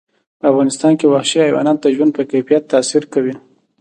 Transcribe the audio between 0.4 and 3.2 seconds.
افغانستان کې وحشي حیوانات د ژوند په کیفیت تاثیر